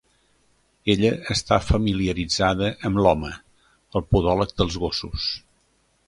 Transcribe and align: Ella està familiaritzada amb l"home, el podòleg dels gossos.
Ella 0.93 1.09
està 1.33 1.59
familiaritzada 1.65 2.69
amb 2.89 3.01
l"home, 3.01 3.29
el 3.99 4.05
podòleg 4.15 4.55
dels 4.63 4.79
gossos. 4.85 5.29